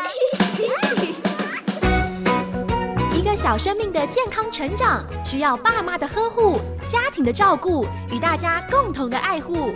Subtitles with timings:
[3.14, 9.74] 一个小生命的健康成长，需要爸妈的呵护、家庭的照顾与大家共同的爱护。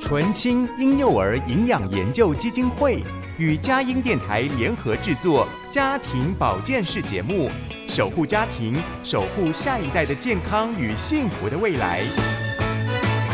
[0.00, 3.02] 纯青婴幼儿营养研究基金会
[3.36, 7.50] 与佳音电台联合制作家庭保健室节目，
[7.88, 12.02] 守护家庭，守护下一代的健康与幸福的未来。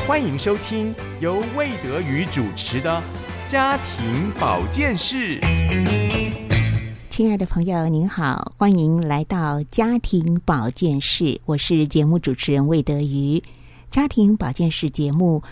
[0.06, 3.02] 欢迎收听由魏德宇主持的
[3.46, 5.38] 家庭保健室。
[7.10, 13.42] 亲爱的朋友，您好，欢迎来到家庭保健室，我是节目主持人魏德瑜。
[13.90, 15.42] 家庭保健室节目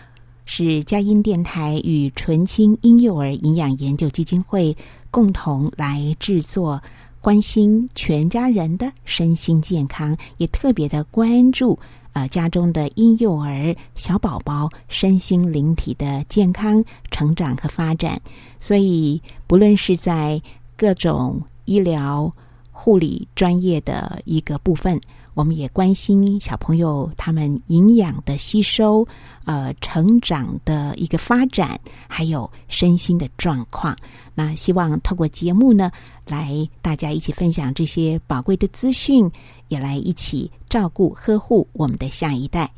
[0.47, 4.75] 是佳音电台与纯青婴幼儿营养研究基金会
[5.11, 6.83] 共同来制作，
[7.21, 11.79] 关心全家人的身心健康，也特别的关注。
[12.13, 18.21] 呃，家中的婴幼儿、小宝宝身心灵体的健康成长和发展，
[18.61, 20.41] 所以不论是在
[20.77, 22.31] 各种医疗
[22.71, 25.01] 护理专业的一个部分，
[25.35, 29.07] 我们也关心小朋友他们营养的吸收、
[29.45, 33.97] 呃成长的一个发展，还有身心的状况。
[34.35, 35.91] 那希望透过节目呢，
[36.27, 39.31] 来大家一起分享这些宝贵的资讯。
[39.69, 42.71] 也来一起照顾呵护我们的下一代。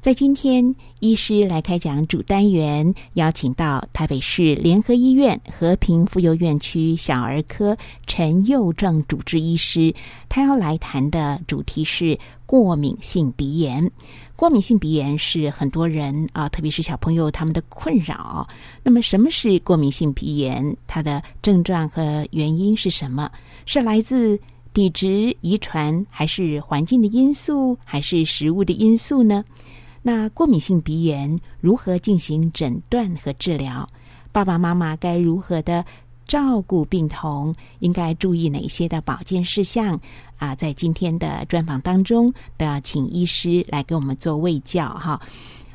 [0.00, 9.92] 在今天，医师来开讲主单元，邀请到台北市联合医院和平妇幼院区小儿科陈佑正主治医师，
[10.28, 13.90] 他要来谈的主题是过敏性鼻炎。
[14.36, 18.48] 过敏性鼻炎是很多人啊，特别是小朋友他们的困扰。
[18.84, 20.76] 那么，什么是过敏性鼻炎？
[20.86, 23.28] 它的症状和原因是什么？
[23.66, 24.38] 是来自？
[24.74, 29.44] 体质遗传还是环境的因素，还是食物的因素呢？
[30.10, 33.86] 那过敏性鼻炎如何进行诊断和治疗？
[34.32, 35.84] 爸爸妈妈该如何的
[36.26, 37.54] 照顾病童？
[37.80, 40.00] 应该注意哪些的保健事项？
[40.38, 45.20] 啊，在今天的专访当中，都要请医师来给我们做卫教哈。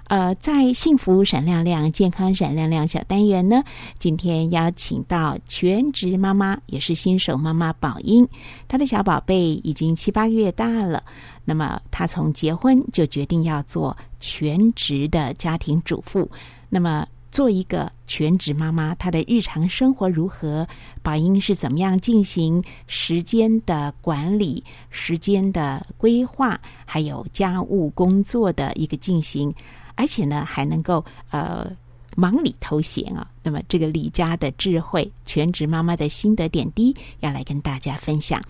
[0.08, 3.64] 呃，在幸福闪亮亮、健康闪亮亮小单元呢，
[4.00, 8.28] 今天邀请到全职妈妈，也是新手妈妈宝英，
[8.68, 11.04] 她的小宝贝已经七八个月大了。
[11.46, 16.32] 那么，她从结婚就决定要做全职的家庭主妇。
[16.70, 20.66] 那么，做一个全职妈妈，她的日常生活如何？
[21.02, 29.54] 宝英是怎么样进行时间的管理、时间的规划，还有家务工作的一个进行？
[29.96, 31.70] 而且呢，还能够呃
[32.16, 33.30] 忙里偷闲啊。
[33.44, 38.42] 那么，这个李家的智慧，全职妈妈的心得点滴，要来跟大家分享。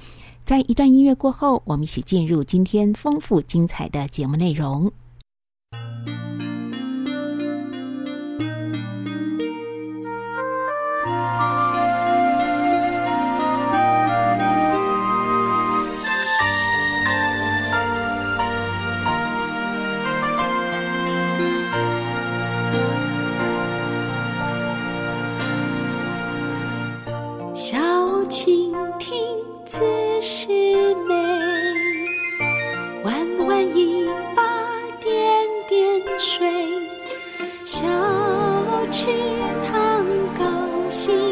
[0.46, 4.92] 在一段音乐过后，我们一起进入今天丰富精彩的节目内容。
[27.56, 27.78] 小
[28.30, 29.16] 蜻蜓，
[29.66, 29.80] 姿
[30.22, 30.48] 势
[31.08, 31.14] 美，
[33.06, 34.10] 弯弯影。
[36.26, 36.48] 水
[37.66, 37.84] 小
[38.90, 39.08] 池
[39.68, 40.06] 塘
[40.40, 41.23] 高兴。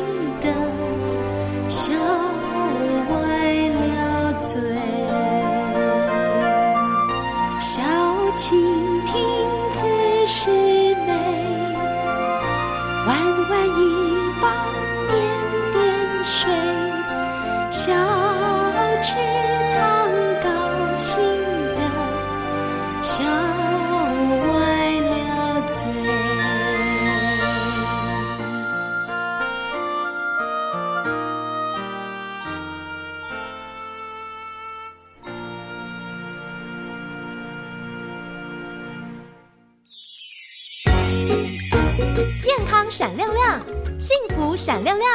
[42.92, 43.62] 闪亮亮，
[43.98, 45.10] 幸福闪亮亮，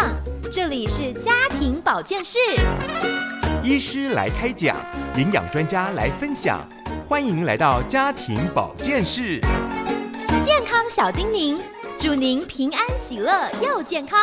[0.51, 2.39] 这里是家庭保健室。
[3.63, 4.75] 医师来开讲，
[5.15, 6.67] 营养专家来分享，
[7.07, 9.43] 欢迎来到家庭保健室。
[10.43, 11.61] 健康小叮咛，
[11.99, 14.19] 祝您平安喜乐又健康。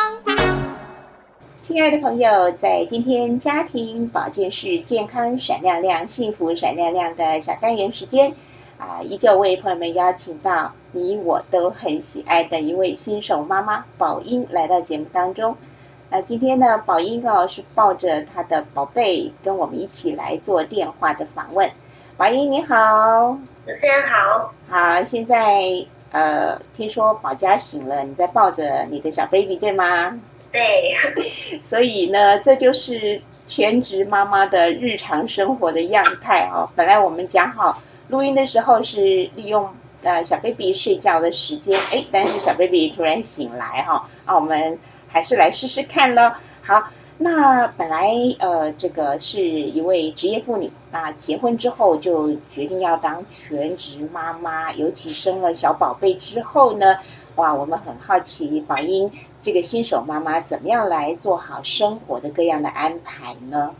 [1.62, 8.34] 亲爱的朋友，在今天家庭保健室健康闪亮亮、幸福闪亮亮的小单元时间。
[8.78, 15.56] 啊，依旧为朋友们邀请到你我都很喜爱的一位新手妈妈宝英来到节目当中。
[16.08, 21.68] 那今天呢，宝英哦是抱着她的宝贝跟我们一起来做电话的访问。
[22.16, 23.36] 宝英你好，
[23.66, 24.54] 主持人好。
[24.70, 30.16] 好，现在呃听说宝家醒了，你在抱着你的小 baby 对吗？
[30.52, 30.94] 对，
[31.66, 36.70] 所以呢，这就是全职妈妈的日常生活的样态哦。
[36.76, 39.68] 本来我们讲好录音的时候是利用
[40.04, 44.78] 呃小 baby 睡觉的时间，哎，但是小 baby 突然醒来哈，啊，我们
[45.08, 46.34] 还是来试试看咯。
[46.62, 46.84] 好，
[47.18, 56.98] 那本来呃这个是一位职业妇女，那结婚之后就决定要当全职妈妈，尤其生了小宝贝之后呢，
[57.36, 59.10] 哇，我们很好奇宝英。
[59.42, 63.74] 这个新手妈妈怎么样来做好生活的各样的安排呢？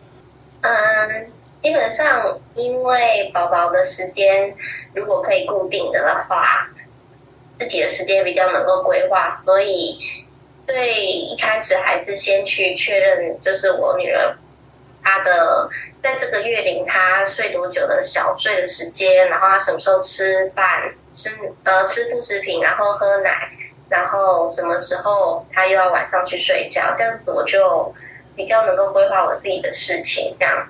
[0.60, 1.26] 嗯，
[1.64, 4.54] 基本上因为宝宝的时间
[4.92, 6.68] 如果可以固定的的话，
[7.58, 9.98] 自己的时间比较能够规划，所以
[10.66, 14.36] 对一开始还是先去确认，就是我女儿
[15.02, 15.70] 她的
[16.02, 21.30] 在这个月龄她睡多久的小睡的时间，然后她什么时候吃饭吃
[21.62, 23.48] 呃吃副食品，然后喝奶。
[23.88, 26.92] 然后什么时候她又要晚上去睡觉？
[26.94, 27.94] 这样子我就
[28.36, 30.36] 比较能够规划我自己的事情。
[30.38, 30.68] 这样，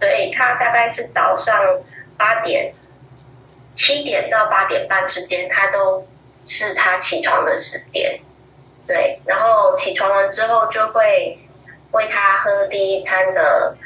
[0.00, 1.54] 对他大概是早上
[2.16, 2.74] 八点、
[3.76, 6.08] 七点到八点半之间，他都
[6.44, 8.20] 是他起床的时间。
[8.86, 11.38] 对，然后起床完之后就会
[11.92, 13.76] 喂他喝第一餐的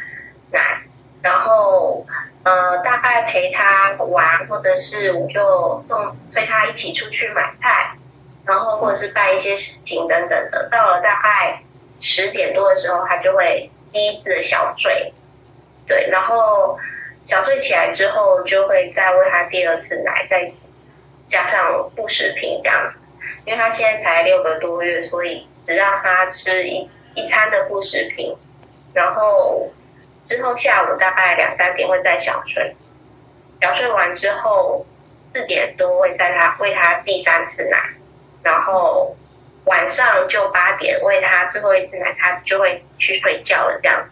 [0.51, 0.83] 奶，
[1.21, 2.07] 然后
[2.45, 7.97] 呃大概陪他玩，或者是我就送推他一起出去买菜。
[8.47, 11.63] 然后或者是办一些事情等等的，到了大概
[11.99, 15.15] 十点多的时候，他就会第一次小睡，
[15.87, 16.79] 对，然后
[17.25, 20.53] 小睡起来之后，就会再喂他第二次奶，再
[21.29, 22.93] 加上副食品这样，
[23.45, 28.37] 因为他现在才六个多月，所以只让他吃一一餐的副食品，
[28.93, 29.71] 然后
[30.25, 32.77] 之后下午大概两三点会再小睡，
[33.61, 34.85] 小睡完之后
[35.33, 37.79] 四点多会带他喂他第三次奶。
[38.43, 39.17] 然后
[39.65, 43.81] 晚上就八点喂他最后一次奶，他就会去睡觉了。
[43.83, 44.07] 这样，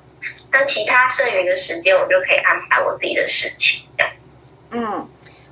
[0.51, 3.87] 那其他剩余的时间，我就可以安排我自己的事情。
[3.97, 4.13] 这样。
[4.71, 5.09] 嗯，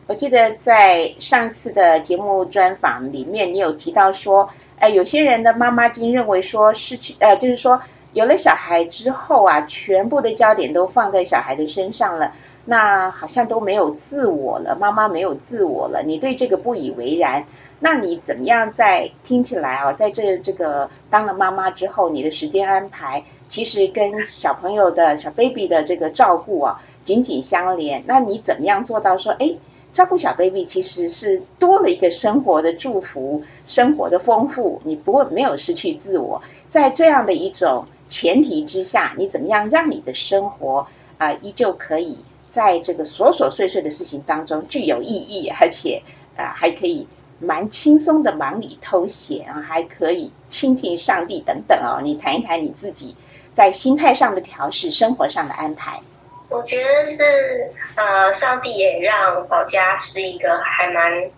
[0.07, 7.83] 我记得在上次的节目专访里面，你有提到说，哎，有些人的妈妈经认为说，失去呃，就是说
[8.13, 12.33] 有了小孩之后啊，全部的焦点都放在小孩的身上了，
[12.65, 16.03] 那好像都没有自我了，妈妈没有自我了。
[16.03, 17.45] 你对这个不以为然。
[17.83, 28.03] 那你怎么样在听起来啊，在这这个当了妈妈之后，你的时间安排其实跟小朋友的小 baby 的这个照顾啊紧紧相连。
[28.07, 29.57] 那你怎么样做到说，哎，
[29.93, 36.41] 照顾小 baby 其实是多了一个生活的祝福，生活的丰富，你不会没有失去自我。
[36.71, 40.87] 在这样的一种前提之下，你怎么样让你的生活
[41.19, 42.17] 啊依旧可以
[42.49, 46.03] 在这个琐琐碎碎的事情当中具有意义，而且
[46.37, 47.07] 啊还可以。
[47.43, 52.03] 蛮轻松的忙里偷闲啊，还可以亲近上帝等等哦。
[52.03, 53.17] 你谈一谈你自己
[53.55, 56.01] 在心态上的调试，生活上的安排。
[56.49, 61.31] 我觉得是呃，上帝也让保家是一个还蛮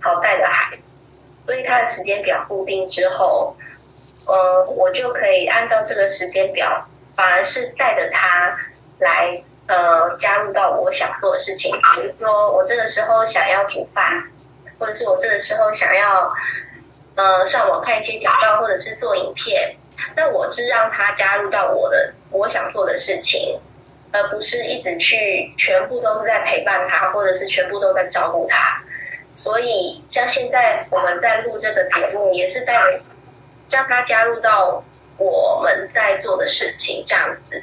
[0.00, 0.82] 好带的孩子，
[1.46, 3.56] 所以他的时间表固定之后，
[4.24, 8.56] 呃，我就可以按照这个时间表，反而是带着他
[8.98, 11.72] 来呃加入到我想做的事情。
[11.94, 14.24] 比如说，我这个时候想要煮饭。
[14.78, 16.30] 或者是我这个时候想要，
[17.14, 19.74] 呃，上网看一些讲道，或者是做影片，
[20.14, 23.60] 那我是让他加入到我的我想做的事情，
[24.12, 28.82] 而不是一直去全部都是在陪伴他，或者是全部都在照顾他。
[29.32, 33.00] 所以像现在我们在录这个节目，也是在
[33.70, 34.82] 让他加入到
[35.18, 37.62] 我们在做的事情，这样子，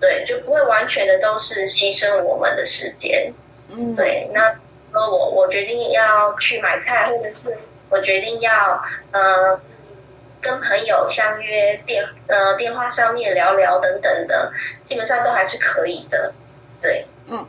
[0.00, 3.32] 对，就不会完全的都是牺牲我们的时间。
[3.70, 4.54] 嗯，对，那。
[4.90, 7.58] 说我我决定要去买菜，或者是
[7.90, 9.60] 我决定要呃
[10.40, 14.52] 跟朋友相约电呃电话上面聊聊等等的，
[14.84, 16.32] 基本上都还是可以的。
[16.80, 17.44] 对，嗯，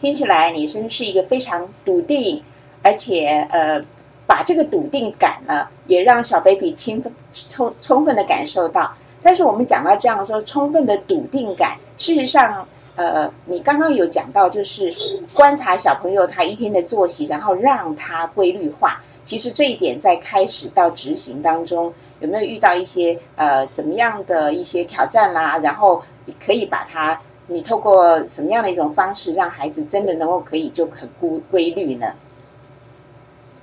[0.00, 2.42] 听起来你真是一个非常笃定，
[2.82, 3.84] 而且呃
[4.26, 7.02] 把这个笃定感呢，也让小 baby 充
[7.32, 8.94] 充充分的感受到。
[9.22, 12.68] 但是我们讲到这样说，充分的笃定感，事实上。
[12.98, 14.90] 呃，你刚刚有讲到，就是
[15.34, 19.02] 观察小朋友他一天的作息，然后让他规律化。
[19.26, 25.58] 其实这一点在开始到执行当中，有没有遇到一些呃怎么样的一些挑战啦？
[25.58, 32.14] 然后你可以把它，你透过什么样的一种方式，让孩子真的能够可以就很规规律呢？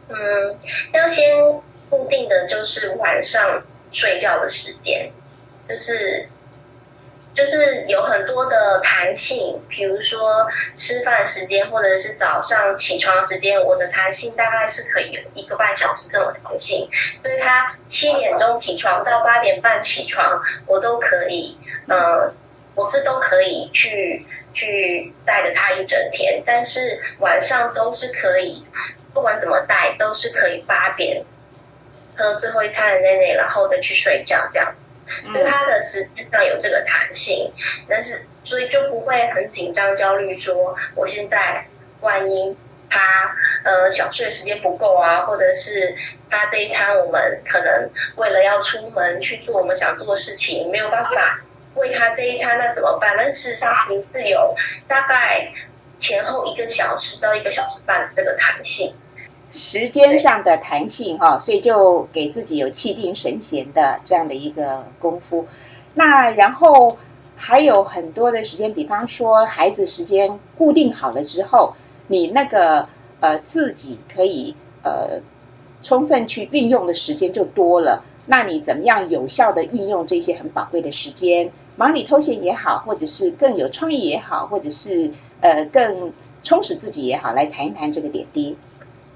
[0.10, 0.16] 嗯，
[0.94, 1.24] 要先
[1.90, 5.12] 固定的就是晚上睡觉的时间，
[5.64, 6.30] 就是。
[7.34, 16.88] 就是有很多的弹性，比如说吃饭时间或者是早上起床时间，我的弹性大概是可以有一个半小时这种弹性，
[17.24, 22.32] 所以他七点钟起床到八点半起床，我都可以，呃，
[22.76, 28.64] 我是都可以去去带着他一整天，但是晚上都是可以，
[29.12, 31.26] 不管怎么带都是可以八点
[32.16, 34.76] 喝最后一餐的奶奶，然后再去睡觉这样。
[35.34, 37.52] 对他的时间上有这个弹性，
[37.88, 41.66] 但是所以就不会很紧张焦虑，说我现在
[42.02, 42.56] 万一
[42.90, 45.96] 他呃小睡的时间不够啊，或者是
[46.30, 51.42] 他这一餐我们可能为了要出门去做我们想做的事情，没有办法
[51.76, 53.16] 喂他这一餐，那怎么办？
[53.18, 54.56] 但事实上您是有
[54.88, 55.52] 大概
[56.00, 58.96] 前后一个小时到一个小时半这个弹性。
[59.54, 65.48] 时间上的弹性哈，所以就给自己有气定神闲的这样的一个功夫。
[65.94, 66.98] 那然后
[67.36, 71.76] 还有很多的时间，比方说孩子时间固定好了之后，
[72.08, 72.88] 你那个
[73.20, 75.22] 呃自己可以呃
[75.84, 78.04] 充分去运用的时间就多了。
[78.26, 88.58] 那你怎么样有效的运用这些很宝贵的时间，忙里偷闲也好，或者是更有创意也好，或者是呃更充实自己也好，来谈一谈这个点滴。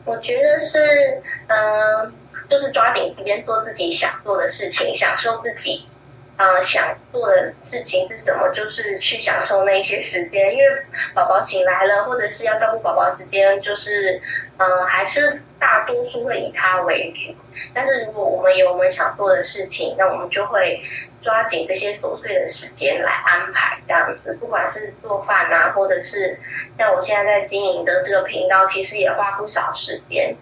[0.07, 2.13] 我觉得是，嗯，
[2.49, 5.85] 就是抓紧时间做自己想做的事情，享受自己，
[6.37, 10.53] 呃，想做的事情是什么，就是去享受那些时间。
[10.53, 10.65] 因为
[11.13, 14.21] 宝宝醒来了，或者是要照顾宝宝时间，就是，
[14.57, 17.35] 嗯，还是大多数会以他为主。
[17.73, 20.81] 但是如果我们有我们想做的事情，那我们就会。
[21.21, 26.39] 抓紧这些琐碎的时间来安排，这样子，不管是做饭啊，或者是
[26.77, 30.35] 像我现在在经营的这个频道，其实也花不少时间。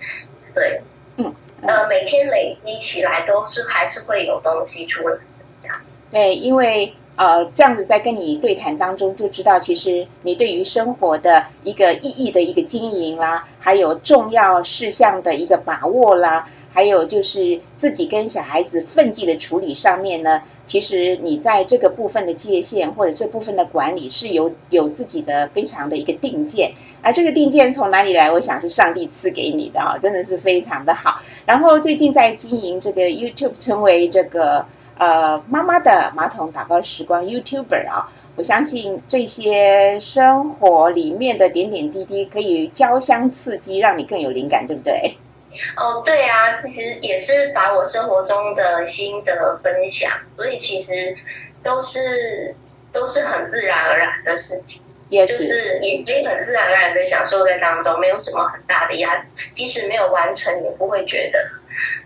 [0.53, 0.81] 对，
[1.17, 5.17] 嗯，呃，每天累积起来都是还是会有东西出来。
[6.11, 20.43] 对，因为呃，这样子在跟你对谈当中，就知道其实你对于生活的一个意义的一个经营啦，还有重要事项的一个把握啦，还有就是自己跟小孩子分际的处理上面呢。
[20.67, 28.31] 其实你在这个部分的界限或者这部分的管理是有有自己的非常的一个定见，而这个定见从哪里来？
[28.31, 31.21] 我想是上帝赐给你的啊，真的是非常的好。
[31.45, 34.65] 然后最近在经营这个 YouTube，成为这个
[34.97, 45.17] 呃妈妈的马桶打包时光 YouTuber 啊，我相信这些生活里面的点点滴滴可以交相刺激，让你更有灵感，对不对？
[45.77, 51.15] 哦，对啊，其实也是把我生活中的心得分享，所以其实
[51.63, 52.55] 都是
[52.91, 59.21] 都是很自然而然的事情，也是也也很自然而然的享受在当中，没有什么很大的压力，
[59.53, 61.47] 即使没有完成，也不会觉得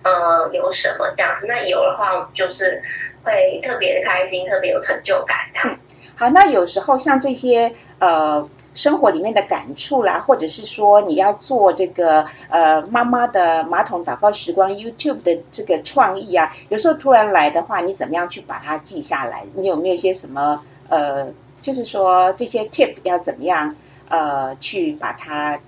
[0.04, 1.46] 呃有什么这样子。
[1.48, 2.82] 那有的话，就是
[3.24, 5.80] 会特别的开心，特别有成就感这样。
[6.16, 8.50] 好，那有时候像这些呃。
[8.80, 19.44] 生活里面的感触啦，或者是说你要做这个呃妈妈的马桶祷告时光 YouTube 的这个创意啊，有时候突然来的话，你怎么样去把它记下来？
[19.54, 21.28] 你有没有一些什么呃，
[21.62, 23.76] 就是说这些 tip 要怎么样
[24.08, 25.60] 呃去把它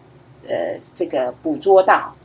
[0.48, 2.15] 呃这个捕捉到？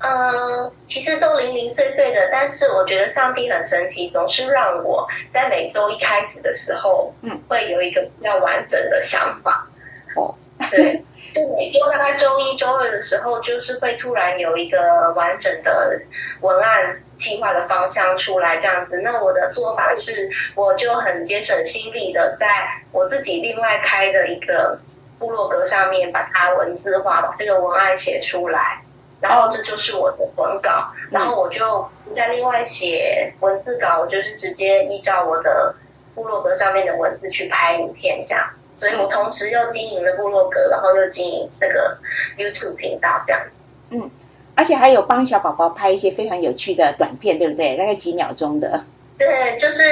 [0.00, 9.66] 嗯，其实都零零碎碎的，但是我觉得上帝很神奇，总是让我在每周一开始的时候，嗯，会有一个比较完整的想法。
[10.16, 10.34] 哦，
[10.70, 11.02] 对，
[11.34, 16.00] 就每周大概周一、周二的时候，就是会突然有一个完整的
[16.40, 19.00] 文案计划的方向出来，这样子。
[19.02, 22.46] 那我的做法是，我就很节省心力的，在
[22.92, 24.78] 我自己另外开的一个
[25.18, 28.82] 部落格上面把它文字化，把这个文案写出来，
[29.20, 30.92] 然后这就是我的文稿。
[31.10, 35.74] 然后我就不再另外写文字稿，我就是直接依照我的
[36.14, 38.50] 部落格上面的文字去拍影片，这样。
[38.78, 41.98] 所以我同时又经营了部落格，然后又经营那个
[42.36, 43.42] YouTube 频道，这样。
[43.90, 44.10] 嗯，
[44.54, 47.76] 而且还有帮小宝宝拍一些非常有趣的短片，对不对？
[47.76, 48.84] 大概几秒钟的。
[49.16, 49.82] 对，就是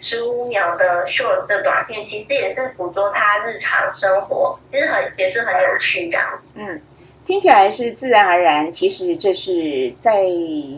[0.00, 6.40] 十五秒的 short 的短片，其实也是捕捉他日常生活，其实很也是很有趣这样。
[6.54, 6.80] 嗯。
[7.28, 10.24] 听起来是自然而然，其实这是在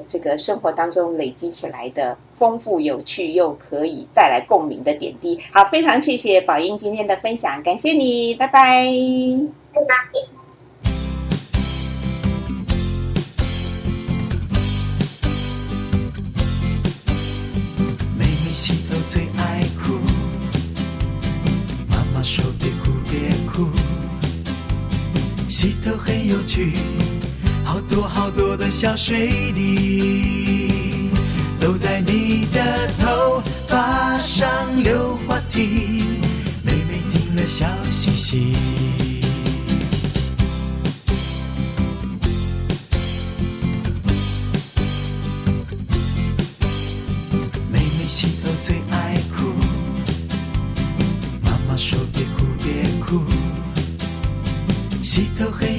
[0.09, 5.39] 这个生活当中累积起来的丰富、有趣又可以带来共鸣的点滴。
[5.53, 8.89] 好，非常谢谢宝英今天的分享，感谢你，拜拜。
[9.73, 10.40] 拜拜。
[25.61, 26.73] 洗头很有趣
[27.63, 31.11] 好多好多的小水滴
[31.61, 36.17] 都在你的头发上溜滑梯
[36.65, 38.55] 妹妹听了笑嘻嘻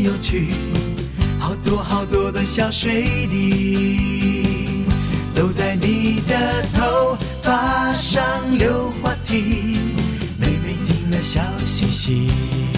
[0.03, 0.47] 有趣，
[1.39, 4.85] 好多好多的小水滴
[5.35, 8.23] 都在你的头发上
[8.57, 9.77] 溜滑梯，
[10.39, 12.70] 妹妹听了笑嘻嘻。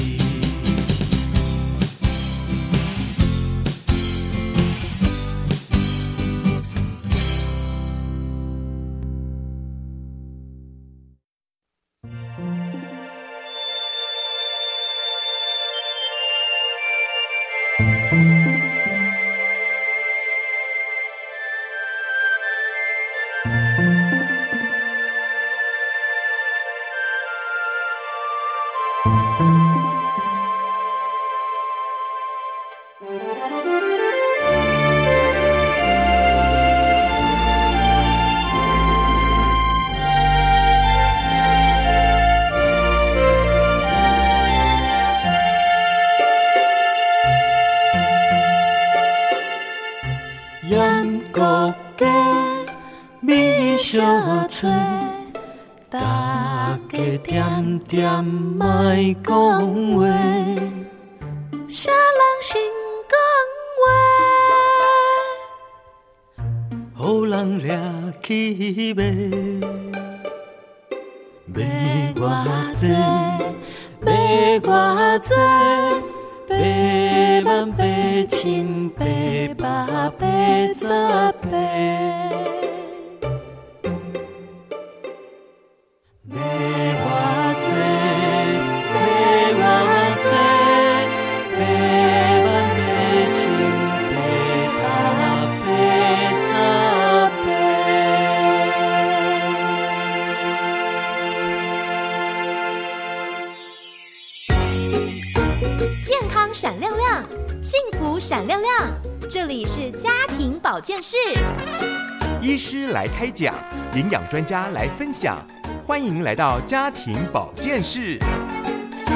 [114.34, 115.46] 专家来分享，
[115.86, 118.18] 欢迎来到家庭保健室。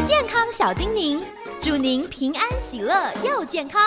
[0.06, 1.20] 健康小叮咛，
[1.60, 3.82] 祝您平安喜乐又健康。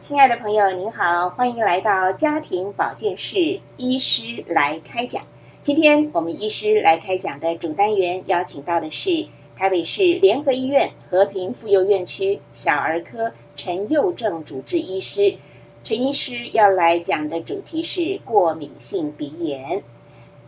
[0.00, 5.24] 亲爱的朋友，您好，欢迎来到家庭保健室，医师来开讲。
[5.64, 15.34] 今天我们医师来开讲的主单元邀请到的是台北市联合医院和平妇幼院区小儿科陈佑正主治医师。
[15.82, 19.82] 陈医师要来讲的主题是过敏性鼻炎。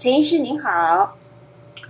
[0.00, 1.16] 陈医师您好，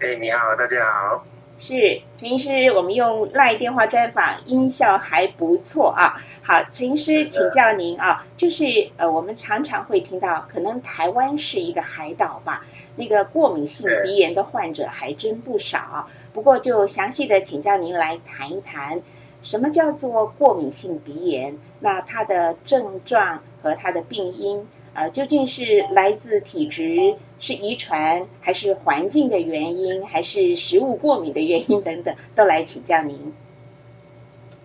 [0.00, 1.26] 哎，你好，大家好。
[1.58, 6.22] 是陈医师，我们用赖电话专访，音效还不错啊。
[6.42, 8.64] 好，陈医师，请教您啊，就是
[8.96, 12.64] 呃，我们常常会听到，可能台湾是一个海岛吧，
[12.96, 16.08] 那个过敏性鼻炎的患者还真不少。
[16.32, 19.02] 不过，就详细的请教您来谈一谈，
[19.42, 21.58] 什么叫做过敏性鼻炎？
[21.80, 24.64] 那它的症状和它的病因啊、
[24.98, 33.32] 呃，究竟是来自体质、是遗传，还是环境的原因，还是食物过敏的原因 等等，都来请教您。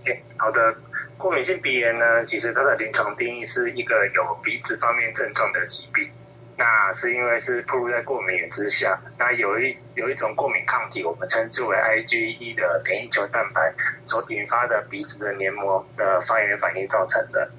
[0.07, 0.75] 哎，好的。
[1.19, 6.09] 过敏性鼻炎呢，其实它的临床定义是一个有鼻子方面症状的疾病。
[6.57, 17.51] 那是因为是暴露在过敏源之下，那有一有一种过敏抗体，我们称之为 IgE 的免疫球蛋白所引发的鼻子的黏膜的发炎反应造成的。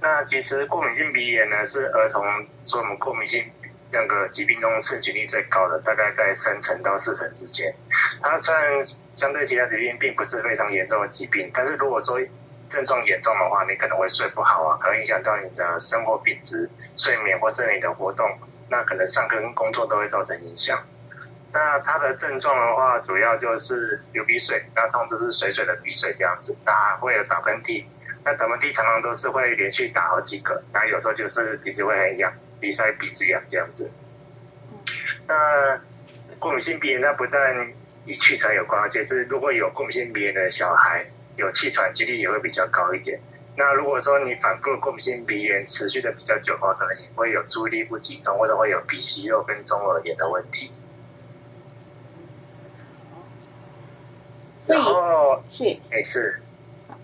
[0.00, 2.22] 那其实过敏性鼻炎呢，是儿童
[2.62, 3.50] 所我们过敏性
[3.90, 7.74] 那个疾病中盛行率最高的，大概在三成到四成之间。
[8.20, 12.20] 它虽然相对其他疾病并不是非常严重的疾病，但是如果说
[12.68, 18.26] 症状严重的话，你可能会睡不好啊，可能影响到你的生活品质、睡眠或是你的活动，
[18.68, 20.78] 那可能上课跟工作都会造成影响。
[21.52, 27.84] 那它的症状的话，主要就是流鼻水，那通常是水水的鼻水这样子，那会有打喷嚏，
[28.24, 33.90] 那打喷嚏常常都是会连续打好几个，然后有时候就是鼻子会很痒，鼻塞、鼻子痒这样子。
[35.26, 35.80] 那
[36.38, 37.72] 过敏性鼻炎，那不但
[38.04, 41.06] 与气喘有关，而且是如果有过敏性鼻炎的小孩。
[41.36, 43.18] 有气喘几率也会比较高一点。
[43.56, 50.70] 那如果说你反复过敏性鼻炎持续的比较久的话，可能也会有注意力不集中，或者会有鼻息肉跟中耳炎的问题。
[54.68, 55.42] 然后
[56.04, 56.40] 是，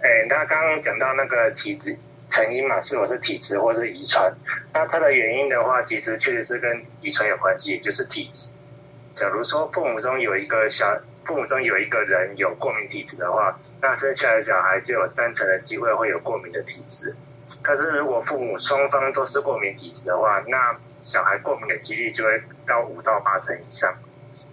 [0.03, 1.97] 哎，那刚刚讲到那个体质
[2.29, 4.33] 成因嘛，是否是体质或是遗传？
[4.73, 8.51] 那它的原因的话，其实确实是跟遗传有关系，也就是体质。
[9.15, 17.15] 假如说父母中有一个小父母中有一个人有过敏体质的话，那生下来小孩就有三成的机会会有过敏的体质。
[17.61, 23.95] 可是如果父母双方都是过敏体质的话，那小孩过敏的几率就会到五到八成以上。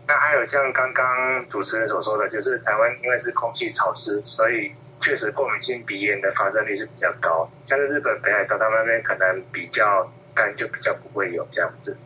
[0.07, 7.49] 那还有像刚刚主持人所说的，就是台湾因为是空气潮湿，所以确实过敏性鼻炎的发生率是比较高。
[7.65, 11.97] 像是日本北海道他们那边可能比较干，就比较不会有这样子。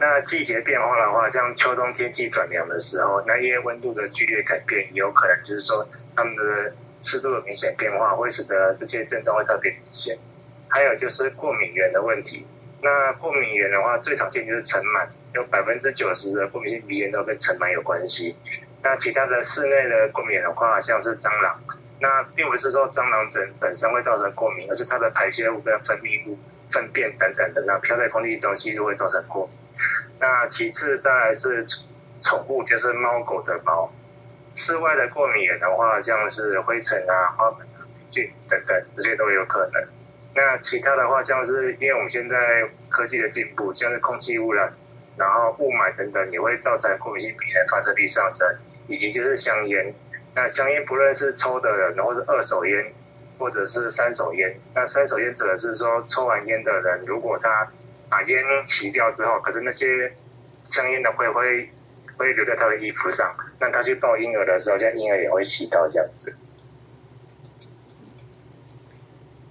[0.00, 10.16] 那季节变化的话，像秋冬天气转凉的时候，那因为温度的剧烈改变，也有可能就是说他们的湿度的明显变化，会使得这些症状会特别明显。
[10.68, 12.46] 还有就是过敏源的问题。
[12.80, 18.36] 那过敏源的话，最常见就是尘螨，有百分之九十的过敏性鼻炎都跟尘螨有关系。
[18.82, 21.60] 那其他的室内的过敏的话，像是蟑螂，
[22.00, 26.38] 那并不是说蟑螂疹本身会造成过敏，而是它的排泄物跟分泌物、
[26.70, 29.56] 粪便等等的，那飘在空气中其实会造成过敏。
[30.20, 31.64] 那其次再来是
[32.20, 33.92] 宠物，就是猫狗的毛。
[34.54, 39.84] 室外的过敏源的话，像是灰尘啊、花粉啊、菌等等，这些都有可能。
[40.34, 44.72] 那其他的话，像是因为我们现在科技的进步，像是空气污染，
[45.16, 48.48] 然后雾霾等等，也会造成过敏性鼻炎发生率上升。
[48.88, 49.94] 以及就是香烟，
[50.34, 52.92] 那香烟不论是抽的人，然后是二手烟，
[53.38, 57.70] 或者是三手烟，那三手烟指的是说抽完烟的人，如果他
[58.08, 60.12] 把烟吸掉之后，可是那些
[60.64, 61.70] 香烟的灰灰
[62.16, 66.34] 会留在他的衣服上，那他去抱婴儿的时候，这婴儿也会吸到这样子。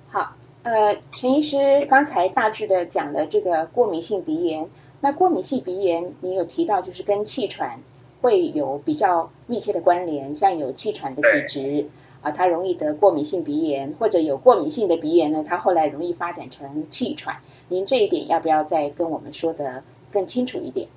[0.09, 4.67] 好，呃，陈医师刚才大致的讲了这个过敏性鼻炎，
[5.01, 7.79] 那过敏性鼻炎你有提到就是跟气喘
[8.27, 11.85] 会有比较密切的关联，像有气喘的体质
[12.21, 17.37] 啊，他容易得过敏性鼻炎，或者有过敏性的鼻炎呢，他后来容易发展成气喘。
[17.69, 20.89] 您这一点要不要再跟我们说的更清楚一点？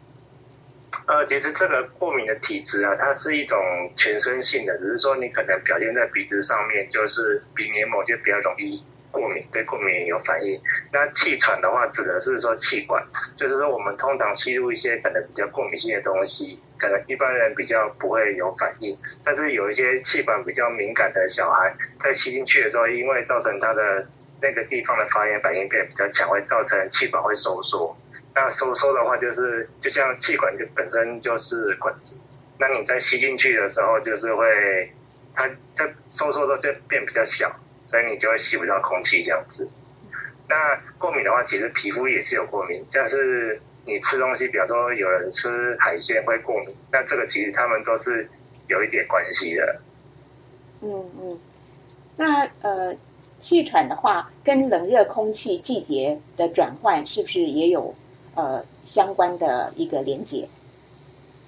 [1.07, 3.57] 呃，其实这个过敏的体质啊，它是一种
[3.95, 10.61] 全身性的，只是说你可能表现在鼻子上面，就是鼻黏膜就比较容易过敏，对过敏有反应。
[10.93, 13.05] 那气喘的话，指的是说气管，
[13.37, 24.07] 就是说我们通常吸入一些可能比较过敏性的东西，可能一般人比较不会有反应，但是有一些气管比较敏感的小孩，在吸进去的时候，因为造成他的
[24.43, 27.97] 那个地方的发炎反应变比较强，会造成气管会收缩。
[28.35, 32.19] 那收缩的话，就是就像气管就本身就是管子，
[32.59, 34.93] 那你在吸进去的时候，就是会
[35.35, 37.55] 它在收缩的时候就变比较小，
[37.91, 39.69] 所以你就会吸不到空气这样子。
[40.49, 48.31] 那过敏的话，其实皮肤也是有过敏，像是你吃东西，比方说有人吃海鲜会过敏，那这个其实他们都是
[48.69, 49.81] 有一点关系的。
[50.83, 51.39] 嗯嗯，
[52.17, 52.97] 那呃。
[53.43, 57.95] 气喘的话，跟冷热空气季节的转换是不是也有
[58.35, 60.47] 呃相关的一个连接？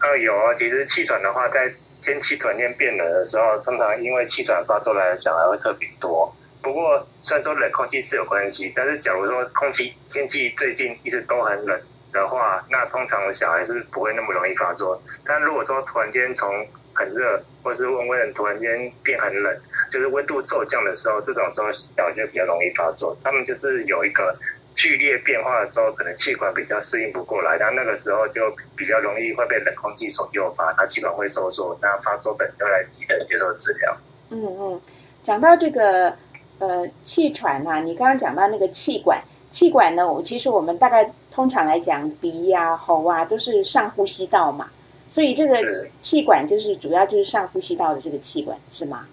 [0.01, 0.55] 呃，有啊。
[0.55, 6.35] 其实气喘的话，在天气突然间变冷的时候，通常因为气喘发出来的小孩会特别多。
[6.61, 11.81] 不过虽然说冷空气是有关系，但是假如说空气天气最近一直都很冷
[12.13, 15.01] 的话，那通常小孩是不会那么容易发作。
[15.25, 19.57] 但如果说突然间从很热，或者是温温突然间变很冷。
[19.91, 23.17] 就是温度骤降的时候，这种时候小孩就比较容易发作。
[23.25, 24.39] 他们就是有一个
[24.75, 28.41] 剧烈变化的时候，可能气管比较适应不过来，然后那个时候就
[28.77, 33.97] 比较容易会被冷空气所诱发，它气管会收缩，那发作本就来急诊接受治疗。
[34.31, 34.81] 嗯嗯，
[35.25, 36.17] 讲到这个
[36.59, 44.71] 呃气喘啊，你刚刚讲到那个气管，气管呢，我其实我们大概通常来讲，鼻呀、喉啊都是上呼吸道嘛，
[45.09, 49.07] 所以这个气管就是主要就是上呼吸道的这个气管是吗？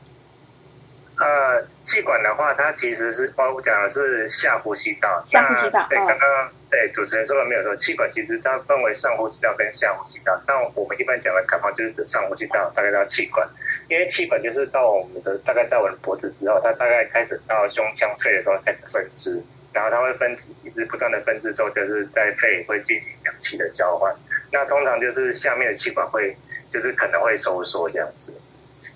[1.19, 5.21] 呃，气管的话，它其实是包括讲的是下呼吸道。
[5.27, 5.85] 下呼吸道。
[5.89, 10.41] 对，刚刚对主持人说的没有错，气管其实它分为上呼吸道跟下呼吸道。
[10.47, 13.45] 那我们一般讲的感冒就是指上呼吸道，大概到气管。
[13.89, 24.15] 因为气管就是到我们的大概在我们的脖子之后，它大概开始到胸腔肺的时候开始分支，然后它会分支，一直不断的分支之后，就是在肺会进行氧气的交换。
[24.53, 26.37] 那通常就是下面的气管会
[26.71, 28.33] 就是可能会收缩这样子。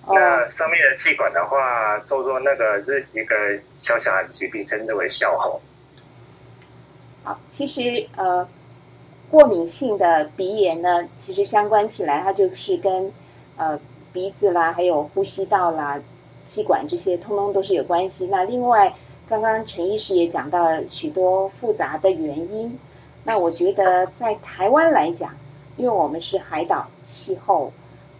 [0.06, 3.34] 那上面的气管的话，收缩那个是一个
[3.80, 5.60] 小小的疾病，称之为哮吼。
[7.22, 8.46] 好，其实呃，
[9.30, 13.10] 过敏性的鼻炎呢，其实相关起来，它就是跟
[13.56, 13.80] 呃
[14.12, 15.98] 鼻子啦，还有呼吸道啦、
[16.46, 18.26] 气管这些，通通都是有关系。
[18.26, 18.94] 那另外，
[19.26, 22.78] 刚刚陈医师也讲到许多复杂的原因。
[23.24, 25.34] 那我觉得在台湾来讲，
[25.78, 27.72] 因为我们是海岛气候。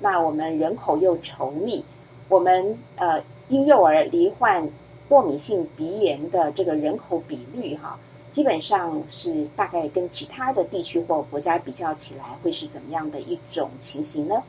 [0.05, 1.83] 那我们人口又稠密，
[2.29, 4.69] 我们呃婴幼儿罹患
[5.09, 7.99] 过敏性鼻炎的这个人口比率哈，
[8.31, 14.43] 基本上是大概跟其他的地区或国家比较起来，会是怎么样的一种情形呢？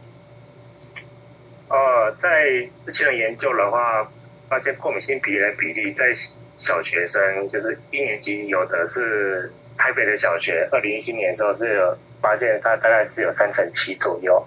[1.70, 4.12] 呃，在之前的研究的话，
[4.50, 6.14] 发现过敏性鼻炎的比例在
[6.58, 14.46] 小学生，就是一年级有的是台北的小学，二零一七年的时候是有发现它大概是有三成七左右，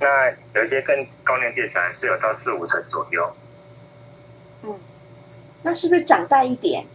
[0.00, 3.32] 那有一些更高年级的小孩是有到四五成左右。
[4.62, 4.74] 嗯，
[5.62, 6.86] 那是不是长大一点，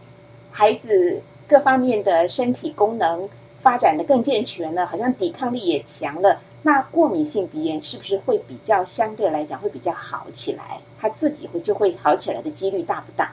[0.50, 3.28] 孩子各方面的身体功能
[3.62, 6.40] 发展的更健全了，好像抵抗力也强了？
[6.62, 10.80] 那过敏性鼻炎是不是会比较相对来讲会比较好起来？
[11.00, 13.32] 他自己会就会好起来的几率大不大？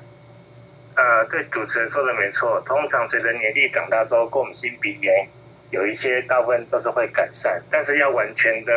[0.95, 2.61] 呃，对，主持人说的没错。
[2.63, 5.27] 通常随着年纪长大之后，过敏性鼻炎
[5.73, 8.71] 有一些大部分都是会改善，但是要完全的，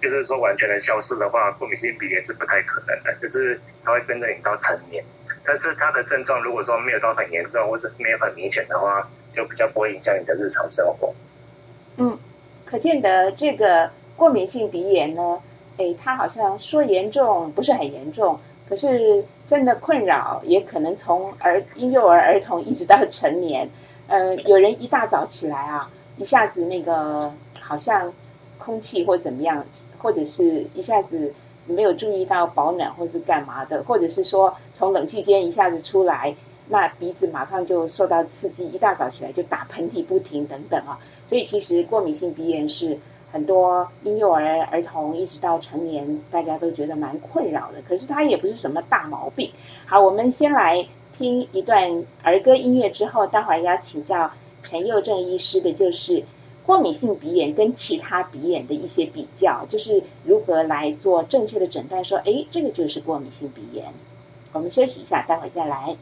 [0.00, 3.12] 就是说完全的消失的话，过敏性鼻炎是不太可能的。
[3.20, 5.02] 就是它会跟着你到成年，
[5.44, 11.12] 但是它的症状如果说没有到很严重或者没有很明显的话，就比较不会影响你的日常生活。
[11.96, 12.16] 嗯。
[12.64, 15.40] 可见的这个过敏性鼻炎呢，
[15.78, 23.70] 哎，它好像说严重不是很严重，可是真的困扰也可能从儿婴幼儿儿童一直到成年。
[24.06, 28.12] 呃，有人一大早起来啊，一下子那个好像
[28.58, 29.64] 空气或怎么样，
[29.98, 31.32] 或者是一下子
[31.66, 36.34] 没有注意到保暖或是干嘛的，或者是说从冷气间一下子出来，
[36.68, 40.98] 那鼻子马上就受到刺激，一大早起来就打喷嚏不停等等啊。
[41.26, 42.98] 所以其实过敏性鼻炎是
[43.30, 47.82] 很多婴幼儿、儿童一直到成年，大家都觉得蛮困扰的。
[47.86, 49.52] 可是它也不是什么大毛病。
[49.86, 54.30] 好，我们先来听一段儿歌音乐，之后待会儿要请教
[54.70, 56.24] 陈佑正医师的，就是
[56.66, 63.86] 过敏性鼻炎跟其他鼻炎的一些比较，就是如何来做正确的诊断，说哎，这个就是过敏性鼻炎。
[64.52, 65.96] 我们休息一下，待会儿再来。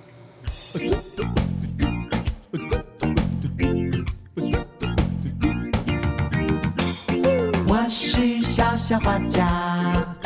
[7.68, 10.16] 我是小小画家，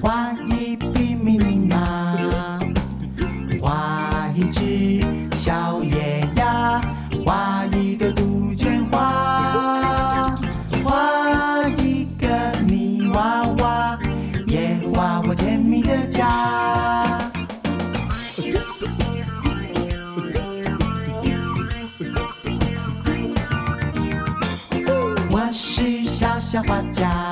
[0.00, 2.60] 画一匹迷你马，
[3.60, 5.00] 画一只
[5.36, 5.81] 小
[27.02, 27.31] 小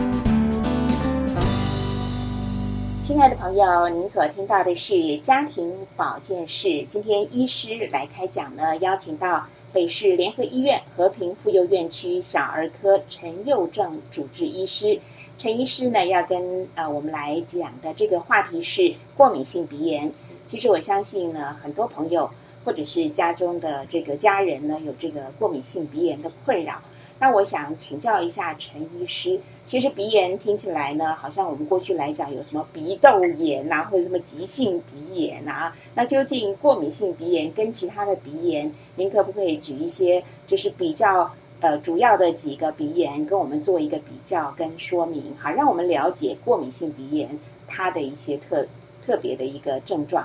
[3.03, 6.85] 亲爱的朋友，您所听到的是家庭保健室。
[6.87, 14.99] 今天医师来开讲呢，邀请到北市联合医院和平妇幼院区小儿科陈佑正主治医师。
[15.39, 20.13] 陈医师呢，要跟呃我们来讲的这个话题是过敏性鼻炎。
[20.47, 22.29] 其实我相信呢，很多朋友
[22.63, 26.83] 或者是家中的这个家人呢，有这个过敏性鼻炎的困扰。
[27.21, 48.65] 那我想请教一下陈医师，其实鼻炎听起来呢，好像我们过去来讲有什么鼻窦炎呐，或者什么急性鼻炎啊，那究竟过敏性鼻炎跟其他的鼻炎，您可不可以举一些就是比较呃主要的几个鼻炎，跟我们做一个比较跟说明，好让我们了解过敏性鼻炎它的一些特
[49.05, 50.23] 特别的一个症状。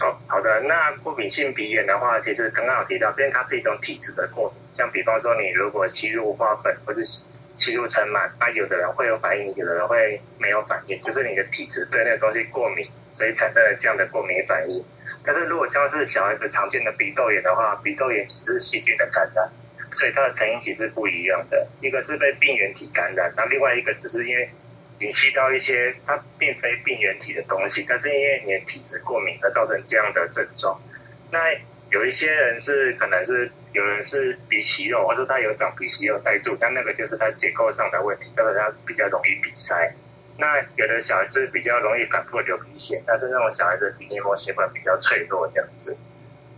[0.00, 0.60] 哦，好的。
[0.68, 4.59] 那过敏性鼻炎的话，其实刚刚有提到，因为它是一种体质的过敏。
[4.74, 7.00] 像比方说，你如果吸入花粉或者
[7.56, 14.84] 吸入尘螨，那有的人会有反应，有的人会没有反应，就是你的体质对那个东西过敏，所以产生了这样的过敏反应。
[15.24, 19.50] 但是如果像是小孩子常见的鼻窦炎的话，鼻窦炎只是细菌的感染，
[19.92, 21.66] 所以它的成因其实不一样的。
[21.80, 24.48] 一个是被病原体感染，那另外一个只是因为。
[25.02, 30.78] 你吸到一些它并非病原体的东西，但是因为你的体质过敏而造成这样的症状。
[31.30, 31.38] 那
[31.90, 39.94] 有一些人是可能是有人是鼻息肉，或者他有长鼻息肉塞住，但那个就是他结构上的问题，就是他比较容易鼻塞。
[40.38, 45.96] 那有的小孩是比较容易反复流鼻血，但是那种小孩子鼻黏膜血管比较脆弱这样子。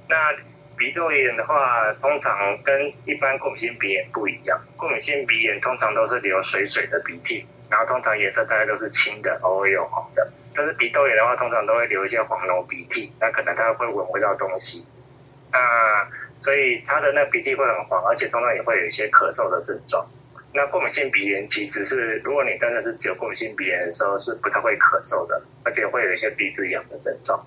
[0.08, 0.32] 那
[0.76, 4.60] 鼻窦炎的话，通常跟一般过敏性鼻炎不一样。
[4.76, 10.32] 过敏性鼻炎通常都是流水水的鼻涕，然后通常颜色大概都是青的，偶尔有红的。
[10.54, 14.86] 但是鼻窦炎的话，通常都会流一些黄浓鼻涕，那可能他会闻不到东西。
[15.52, 15.58] 那
[16.42, 20.06] 所以他的那鼻涕会很黄，而且通常也会有一些咳嗽的症状。
[20.54, 27.46] 那过敏性鼻炎其实是，如果你真的是只有过敏性鼻炎的时候，是不太会咳嗽的，而且会有一些鼻子痒的症状。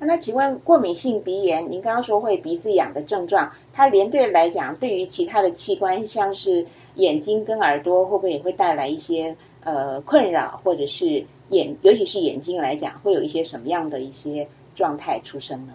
[0.00, 15.74] 那请问过敏性鼻炎，您刚刚说会鼻子痒的症状，它连对来讲，对于其他的器官，像是眼睛跟耳朵，会不会也会带来一些呃困扰，或者是眼，尤其是眼睛来讲，会有一些什么样的一些状态出生呢？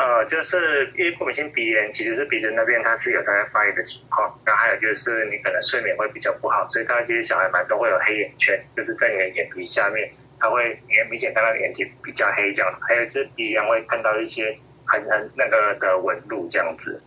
[0.00, 4.34] 呃，就是因为过敏性鼻炎，其实是鼻子那边它是有在发炎的情况。
[4.46, 12.80] 那还有就是你可能睡眠会比较不好，所以他这些小孩们都会有黑眼圈，就是在你的眼皮下面，他会你明显看到眼睛比较黑这样子。
[12.88, 17.02] 还有是鼻炎会看到一些很很那个的纹路这样子。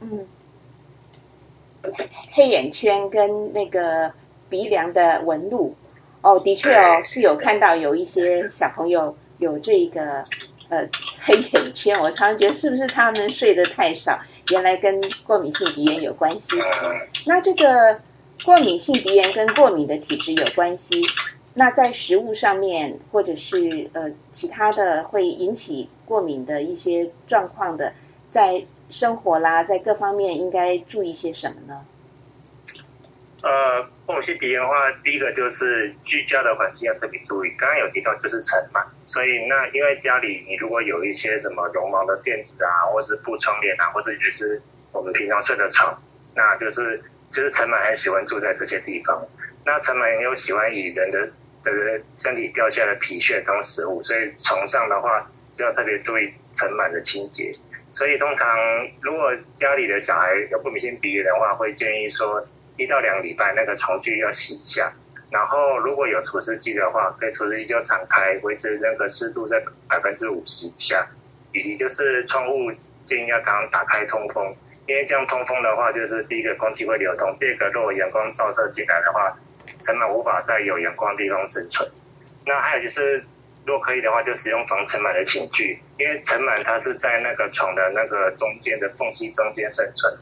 [0.00, 0.28] 嗯，
[2.30, 4.12] 黑眼圈跟那个
[4.48, 5.74] 鼻梁的纹路，
[6.22, 10.22] 哦，的确哦，是有看到有一些小朋友有这个。
[10.68, 10.84] 呃，
[11.26, 14.20] 黑眼圈，我常常觉得是不是他们睡得太少，
[14.52, 16.56] 原来跟过敏性鼻炎有关系。
[17.26, 18.00] 那这个
[18.44, 21.02] 过敏性鼻炎跟过敏的体质有关系，
[21.54, 27.92] 那在食物上面或者是呃其他的会引起过敏的一些状况的，
[28.30, 31.80] 在生活啦，在各方面应该注意些什么呢？
[33.46, 37.50] 呃，过敏性鼻炎的话，第一个就是居家的环境要特别注意。
[37.56, 45.96] 刚刚有提到就是尘螨，所以那因为家里你如果有一些什么绒毛的垫子啊，或是布窗帘啊，或者就是我们平常睡的床，
[46.34, 49.24] 那就是就是尘螨很喜欢住在这些地方。
[49.64, 51.24] 那尘螨又喜欢以人的
[51.62, 51.70] 的
[52.16, 57.52] 身体掉下来的皮屑当食物，所以床上的话就要特别注意尘螨的清洁。
[57.92, 58.58] 所以通常
[59.00, 62.44] 如果家里的小孩有过敏性鼻炎的话，会建议说。
[62.76, 64.92] 一到两个礼拜，那个床具要洗一下。
[65.30, 71.06] 然后如果有除湿机的话，可以除湿机就敞开，维持那个湿度在百分之五十以下。
[71.52, 72.70] 以及就是窗户
[73.06, 74.54] 建议要刚打开通风，
[74.86, 79.34] 因为这样通风的话，就是第一个空气会流通，第二个如果阳光照射进来的话，
[79.80, 81.90] 尘螨无法在有阳光的地方生存。
[82.44, 83.24] 那还有就是，
[83.64, 90.14] 如果可以的话，就使用防尘螨的寝具，因为尘螨它是在那个床的那个中间的缝隙中间生存。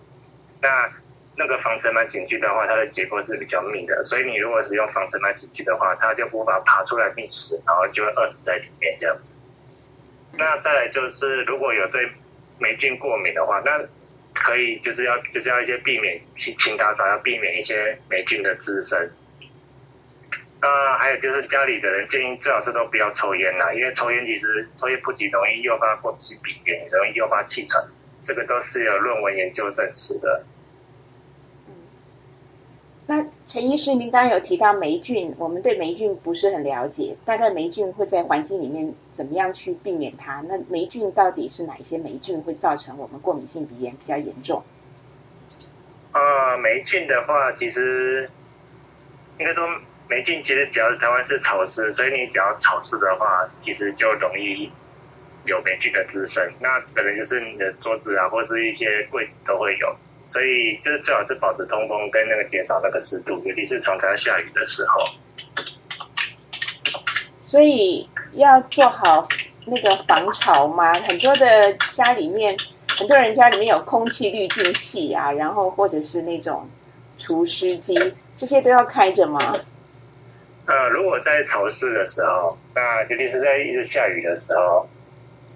[0.62, 0.88] 那
[1.36, 9.34] 那个防尘螨寝具的话，它的结构是比较密的，所以你如果使用防尘螨寝具的话，它就无法爬出来觅食，然后就会饿死在里面这样子。
[10.36, 12.08] 那再来就是，如果有对
[12.58, 13.82] 霉菌过敏的话，那
[14.32, 19.10] 可以就是要就是要一些避免去勤打扫，要避免一些霉菌的滋生。
[20.60, 27.84] 那还有就是家里的人建议最好是都不要抽烟啦，因为抽烟其实抽烟不仅容易诱发过敏性鼻炎，容易诱发气喘，
[28.22, 30.44] 这个都是有论文研究证实的。
[33.46, 40.42] 陈医师，您刚刚有提到霉菌，我们对霉菌不是很了解，大概霉菌会在环境里面怎么样去避免它？
[40.48, 44.64] 那霉菌到底是哪一些霉菌会造成我们过敏性鼻炎比较严重？
[46.12, 48.28] 啊，霉菌的话，其实
[49.38, 49.68] 应该说
[50.08, 54.70] 霉菌其实只要是台湾是潮湿，所以你只要潮湿的话，其实就容易
[55.44, 56.42] 有霉菌的滋生。
[56.60, 59.94] 那可能就是你的桌子啊，或是一些柜子都会有。
[60.26, 65.06] 所以就是最好是保持通风，跟那个减少那个湿度，尤其是常常下雨的时候。
[67.40, 69.28] 所以要做好
[69.66, 72.56] 那个防潮嘛，很多的家里面，
[72.88, 76.68] 很多人家里面有空气滤净器啊，然后或者是那种
[77.18, 79.54] 除湿机，这些都要开着吗？
[80.66, 84.88] 呃，如果在潮湿的时候，那尤其是在一直下雨的时候，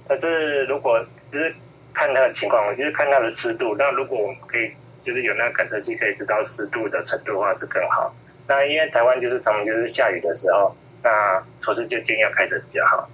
[0.07, 1.53] 但是如果就是。
[1.95, 3.75] 看它的情况，就是看它的湿度。
[3.77, 4.73] 那如果我们可以，
[5.03, 8.15] 就是有那个感测器可以知道湿度的程度的话，是更好。
[8.47, 13.09] 那因为台湾就是常常就是下雨的时候，那除湿就尽量开着比较好。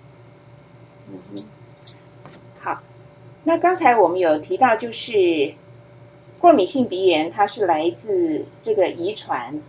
[1.09, 1.45] 嗯哼。
[2.61, 2.83] 好，
[3.45, 5.55] 那刚才我们有提到，就是
[6.39, 9.61] 过敏性鼻炎，它是来自这个遗传，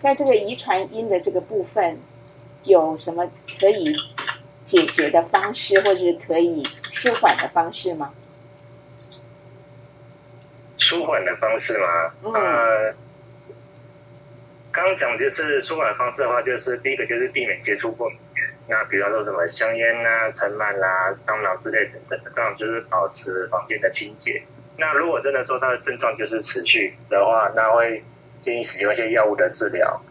[0.00, 1.98] 在这个遗传因的这个部分，
[2.64, 3.94] 有什么可以
[4.64, 6.62] 解决的方式，或者是可以
[6.92, 8.12] 舒缓的方式吗？
[10.86, 12.92] 舒缓的方式嘛，呃，
[14.70, 24.42] 刚刚讲就是舒缓的方式的话，就是第一个就是避免接触过敏源，那比方说什么香烟呐、尘螨啦、蟑螂之类等等的，这样就是保持房间的清洁。
[24.76, 28.04] 那如果真的说它的症状就是持续的话，那会
[28.42, 30.02] 建议使用一些药物的治疗。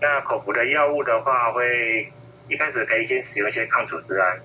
[0.00, 2.12] 那口服的药物的话，会
[2.48, 4.40] 一开始可以先使用一些抗组织胺。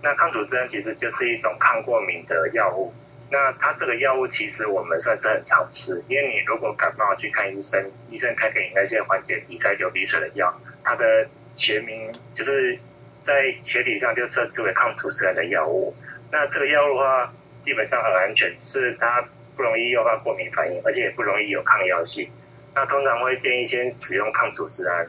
[0.00, 2.94] 那抗组织胺其实就是一种抗过敏的药物。
[3.30, 12.78] 那它这个药物其实我们算是很常吃，因为你如果感冒去看医生，医生开给你那些缓解鼻塞、流鼻水的药，它的学名就是
[13.22, 15.94] 在学理上就称之为抗组织胺的药物。
[16.30, 22.30] 那这个药物的话，基本上很安全，是它不容易诱发过敏反应，而且也不容易有抗药性。
[22.74, 25.06] 那通常会建议先使用抗组织胺。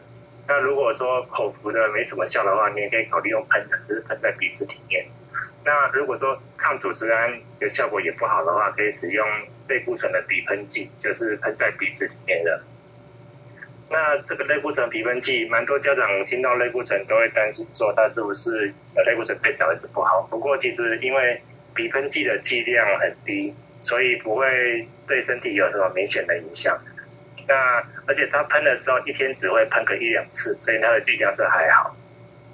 [0.48, 5.06] 那如果说口服的没什么效的话，你也可以考虑用喷的，就是喷在鼻子里面。
[5.64, 9.26] 那如果说抗组织胺的效果也不好的话，可以使用
[9.68, 12.62] 类固醇的鼻喷剂，就是喷在鼻子里面的。
[13.92, 18.74] 那这个类固醇鼻喷剂，蛮多家长听到类固醇都会担心说，它是不是
[19.06, 20.22] 类固醇对小孩子不好？
[20.30, 21.42] 不过其实因为
[21.74, 26.80] 鼻喷剂的剂量很低，所以不会对身体有什么明显的影响。
[27.48, 31.96] 那而且它喷的时候一天只会喷个一两次，所以它的剂量是还好。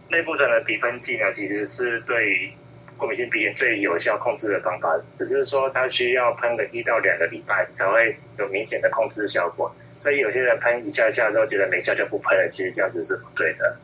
[0.09, 2.53] 类固醇的鼻喷剂呢，其实是对
[2.97, 9.73] 过敏性鼻炎最有效控制的方法，只是说它需要喷个一到两个礼拜才会有明显的控制效果。
[9.99, 13.77] 所以有些人喷一下下之后觉得没效就不喷了，其实这样子是不对的。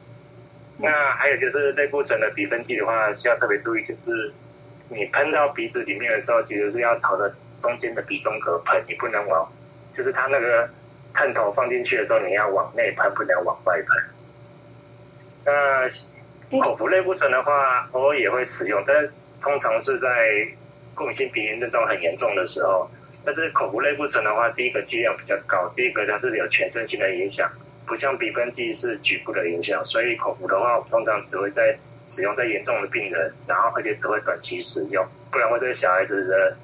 [0.77, 4.31] 那还有就是类固醇的鼻喷剂的话，需要特别注意，就是
[4.89, 9.51] 你喷到鼻子里面的时候，其实是要朝着中间的鼻中隔喷，你不能往，
[9.93, 10.69] 就是它那个
[11.13, 14.03] 探头放进去的时候，你要往内喷，不能往外喷。
[15.45, 15.87] 那
[16.59, 19.07] 口服类固醇的话，偶尔也会使用，但
[19.41, 20.07] 通常是在
[20.93, 22.89] 过敏性鼻炎症状很严重的时候。
[23.23, 27.49] 但是口服类固醇的话，第一个剂量比较高，第一个它是有全身性的影响，
[27.85, 31.77] 不像鼻喷剂是局部的影响，所以口服的话，通常只会在
[32.07, 36.57] 使用在严重的病人，然后而且只会短期使用，不然会对小孩子的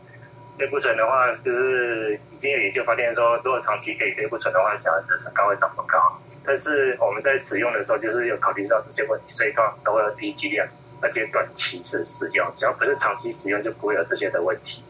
[0.57, 5.97] 类固醇的话，就是已经有研究发现说，如果长期给类固醇的话，小孩子身高会长不高。
[6.43, 10.67] 但是我们在使用的时候，就是有考虑到这些问题，所以都都会有低剂量，
[11.01, 14.83] 而且短期是使用，只要不是长期使用，就不会有这些的问题。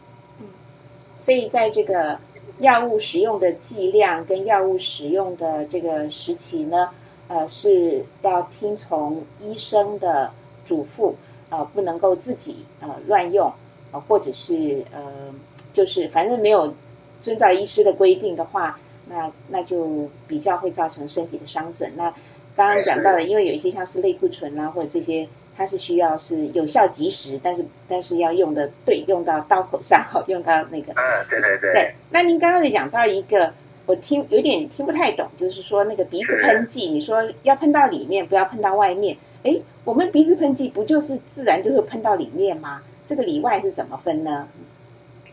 [1.20, 2.18] 所以在这个
[2.58, 6.90] 药物使用的剂量跟药物使用的这个时期呢，
[7.28, 10.32] 呃，是要听从医生的
[10.64, 11.14] 嘱咐，
[11.50, 13.52] 呃，不能够自己呃乱用，
[13.92, 15.34] 啊，或者是呃，
[15.78, 16.74] 就是反正没有
[17.22, 21.92] 遵照医师的规定的话，那那就比较会造成身体的伤损。
[21.96, 22.12] 那
[22.56, 25.28] 刚刚讲到的，因为有一些像是类固醇啊，或者这些。
[25.60, 30.92] 它是需要是有效及时，但是但是要用的对，用到刀口上， 用到那个。
[30.92, 31.72] 啊，对对对。
[31.72, 33.52] 对，那您刚刚有讲到一个，
[33.84, 39.16] 我听有点听不太懂，就是说那个鼻子喷剂，你说要喷到里面，不要喷到外面。
[39.42, 42.82] 哎，我们鼻子喷剂不就是自然就会喷到里面吗？
[43.04, 44.46] 这个里外是怎么分呢？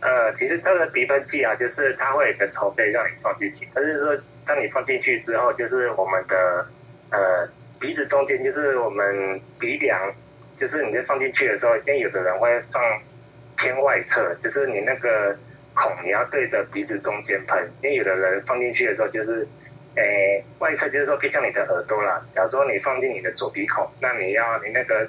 [0.05, 6.67] 呃，其实它的鼻喷剂啊，就是它会有个头可以让你放进去，它是说当你放进去之后，就是我们的
[7.11, 7.49] 呃。
[7.77, 10.11] 鼻子中间就是我们鼻梁，
[10.57, 12.81] 就是你在放进去的时候，因为有的人会放
[13.57, 15.35] 偏外侧，就是你那个
[15.73, 19.45] 孔你要对着鼻子中间喷，因为有的人放进去的时候就是，
[19.95, 22.25] 诶外侧就是说偏向你的耳朵啦。
[22.31, 25.07] 假如说你放进你的左鼻孔，那你要你那个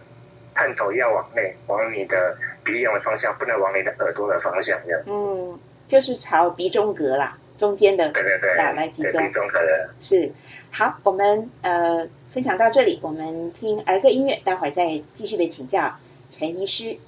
[0.53, 2.37] 探头要往内，往你的
[2.67, 5.11] 鼻梁的方向，不能往你的耳朵的方向这样子。
[5.13, 5.59] 嗯，
[5.89, 9.25] 就是朝鼻中隔啦，中间的对对对，来集中。
[9.25, 9.91] 鼻中隔的。
[9.99, 10.33] 是，
[10.71, 12.07] 好，我们呃。
[12.33, 15.97] 分享到这里，我们听儿歌音乐，待会儿再继续的请教
[16.31, 16.99] 陈医师。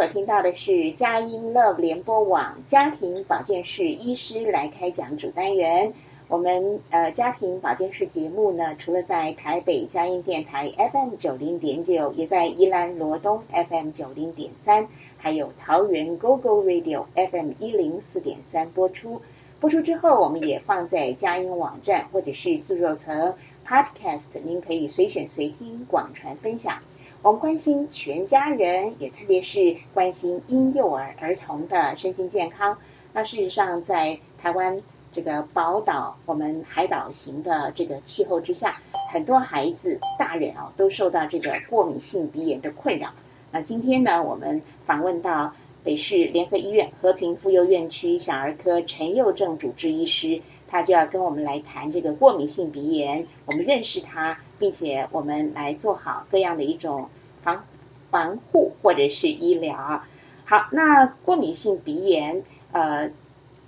[0.00, 5.92] 所听到的是佳音 Love 联播网家庭保健室医师来开讲主单元。
[6.26, 14.88] 我们呃家庭保健室节目呢，除了在台北佳音电台 FM 九零点九，也在宜兰罗东 FM 九零点三，
[15.18, 19.20] 还有桃园 GO GO Radio FM 一零四点三播出。
[19.60, 23.34] 播出之后，我们也放在佳音网站或者是自肉层
[23.68, 26.78] Podcast，您可以随选随听，广传分享。
[27.22, 32.78] 我们关心全家人，也特别是关心婴幼儿儿童的身心健康。
[33.12, 34.80] 那事实上，在台湾
[35.12, 38.80] 这个宝岛，我们海岛型的这个气候之下，
[39.12, 43.10] 很多孩子、大人啊，都受到这个过敏性鼻炎的困扰。
[43.52, 45.52] 那今天呢，我们访问到
[45.84, 50.40] 北市联合医院和平妇幼院区小儿科陈佑正主治医师，
[50.70, 53.26] 他就要跟我们来谈这个过敏性鼻炎。
[53.44, 54.38] 我们认识他。
[54.60, 57.08] 并且我们来做好各样的一种
[57.42, 57.64] 防
[58.10, 60.02] 防护或者是医疗。
[60.44, 63.10] 好，那过敏性鼻炎，呃，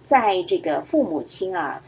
[0.06, 1.82] 在这个父母亲啊，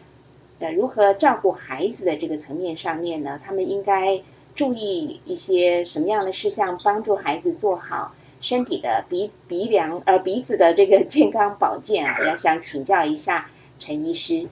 [0.58, 3.38] 呃，如何照顾孩子的这个层面上面呢？
[3.44, 4.22] 他们应该
[4.54, 12.24] 注意一些什么样的事项，帮助孩子做好身体的鼻鼻梁呃鼻子的这个健康保健啊？
[12.26, 14.48] 要想请教一下陈医师。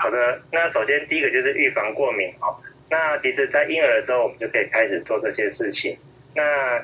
[0.00, 2.56] 好的，那首先第一个就是预防过敏哦。
[2.88, 5.94] 那其实，在婴儿的时候，我们就可以开始做这些事情。
[6.34, 6.82] 那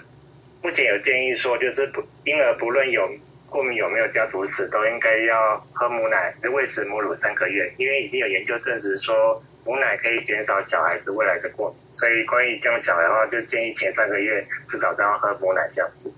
[0.63, 3.11] 目前有建议说，就是不婴儿不论有
[3.49, 11.79] 过敏有没有家族史，都应该要喝母奶，喂食母乳三个月，因为已经有研究证实说母奶可以减少小孩子未来的过敏。
[11.95, 16.13] 所以关于这样小孩的话，就建议前三个月至少都要喝母奶这样子。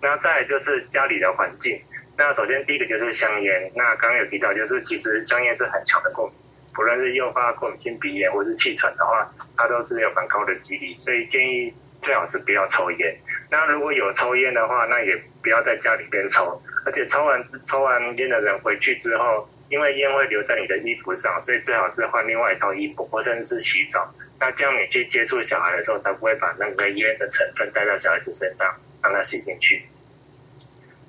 [0.00, 1.78] 那再就是家里的环境。
[2.18, 3.70] 那首先第一个就是香烟。
[3.76, 6.34] 那刚刚有提到，就是其实香烟是很强的过敏。
[6.74, 13.16] 不论是诱发过敏性鼻炎或是气喘的话，它都是有蛮高的几率，所以建议最好是不要抽烟。
[13.50, 24.12] 那如果有抽烟的话，那也不要在家里边抽，而且抽完抽完烟的人回去之后，因为烟会留在你的衣服上，所以最好是换另外一套衣服，或者是洗澡。
[24.40, 29.84] 那这样你去接触小孩的时候，才不会把那个烟的成分带到小孩子身上，让他吸进去。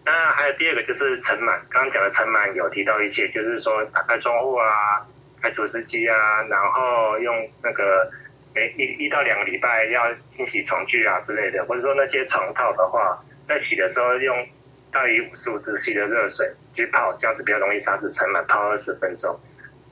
[0.05, 5.05] 那还有第二个就是尘螨，刚刚讲的尘螨有提到一些，就是说打开窗户啊。
[5.41, 7.33] 开除湿机啊，然后用
[7.63, 8.11] 那个
[8.53, 14.47] 每一一到两个礼拜要清洗床具啊之类的，或者说那些床套的话，在洗的时候用
[14.91, 19.39] 大于五十五度 C 的热水去泡，这样子比较容易杀死尘螨，泡二十分钟。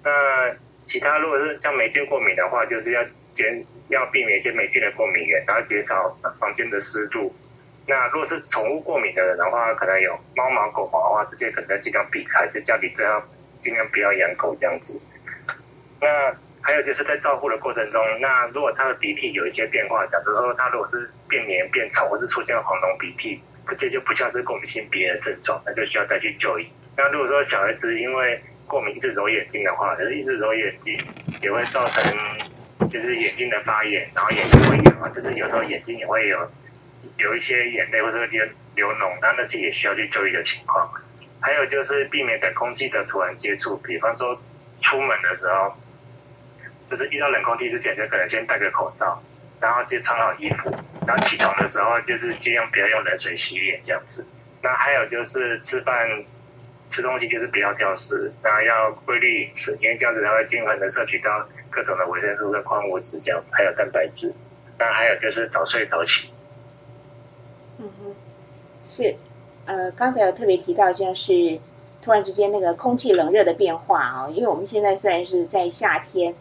[0.03, 0.53] 那
[0.85, 3.01] 其他如果是像霉菌过敏的话，就是要
[3.33, 7.33] 减要避免一些霉菌的过敏源，然后减少房间的湿度。
[7.87, 13.23] 那如果是宠物过敏的人的话，可能有猫毛、狗毛的话，这些可能要尽量避开，就家里最好
[13.61, 14.99] 尽量不要养狗这样子。
[16.01, 26.67] 那还有就是在照顾的过程中，那如果他的鼻涕有一些变化，假如说他如果是变黏、变稠，或是出现黄脓鼻涕，这些就不像是过敏性鼻炎的症状，那就需要再去就医。
[26.97, 30.99] 那如果说小孩子因为过敏一直揉眼睛的话，就是一直揉眼睛，
[31.41, 32.03] 也会造成
[32.89, 36.37] 就是眼睛的发炎，然后眼睛会痒啊，甚至有时候眼睛也会有
[37.17, 38.45] 有一些眼泪或者流
[38.75, 40.91] 流脓，那那些也需要去就医的情况。
[41.39, 44.41] 还有就是避免跟空气的突然接触，比方说
[44.81, 45.75] 出门的时候。
[46.89, 49.21] 就是遇到冷空气之前，就可能先戴个口罩，
[49.59, 50.73] 然后就穿好衣服，
[51.05, 54.25] 然后起床的时候就是尽量不要用冷水洗脸这样子。
[54.61, 56.23] 那还有就是吃饭
[56.87, 64.33] 吃东西就是不要挑食，那要规律饮食，因为这样子才会均衡的摄取到各种的维生素跟矿物质这样子，还有蛋白质。
[64.79, 66.31] 那还有就是早睡早起。
[67.79, 68.15] 嗯哼，
[68.87, 69.15] 是，
[69.65, 71.59] 呃，刚才有特别提到，像是
[72.01, 76.35] 突然之间那个空气冷热的变化啊，因为我们现在虽然是在夏天。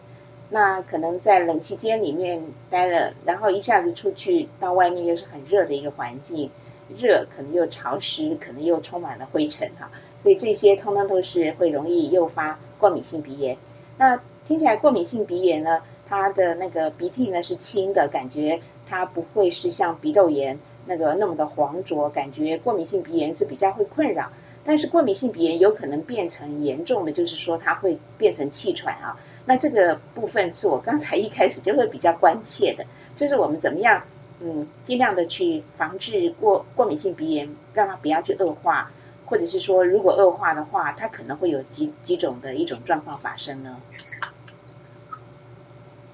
[0.49, 6.49] 那可能在冷气间里面待了，然后一下子出去到外面又是很热的一个环境，
[6.97, 9.91] 热可能又潮湿，可能又充满了灰尘哈，
[10.23, 13.57] 所以这些通通都是会容易诱发过敏性鼻炎。
[13.97, 24.31] 那听起来过敏性鼻炎呢，它的那个鼻涕呢是清的，感觉它不会是像鼻窦炎那个那么的黄浊，感觉过敏性鼻炎是比较会困扰。
[24.63, 29.17] 但是过敏性鼻炎有可能变成严重的，就是说它会变成气喘啊。
[29.45, 32.85] 那这个部分是我刚才一开始就会比较关切的，
[33.15, 34.03] 就是我们怎么样，
[34.41, 38.91] 嗯，尽量的去防治过过敏性鼻炎，让它不要去恶化，
[39.25, 43.81] 或者是说如果恶化的话，它可能会有几几种的一种状况发生呢？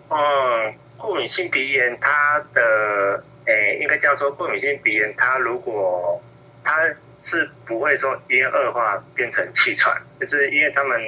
[0.10, 6.22] 嗯，过敏性鼻炎它的，诶，应该叫做过敏性鼻炎，它如果
[6.64, 6.90] 它
[7.22, 11.00] 是不会说因为恶化变成气喘，就是因为他们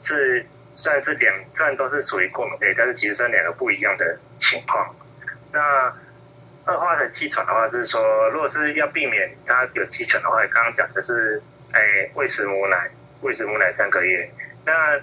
[0.00, 0.46] 是。
[0.78, 4.94] 算是两，虽然都是属于过敏类，但是其实算两个不一样的情况。
[5.50, 5.88] 那
[6.66, 11.42] 恶化成气喘的话，是说如果是要避免它有气喘的话，刚刚讲的是，
[11.72, 12.90] 哎，喂食母奶，
[13.22, 14.30] 喂食母奶三个月。
[14.66, 15.00] 那